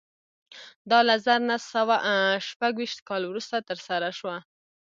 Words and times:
دا 0.91 0.99
له 1.07 1.15
زر 1.25 1.39
نه 1.49 1.57
سوه 1.71 1.95
شپږ 2.47 2.73
ویشت 2.77 2.99
کال 3.09 3.21
وروسته 3.27 3.65
ترسره 3.69 4.09
شوه 4.19 4.37